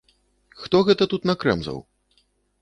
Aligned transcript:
Хто 0.61 0.81
гэта 0.87 1.07
тут 1.11 1.29
накрэмзаў? 1.31 1.77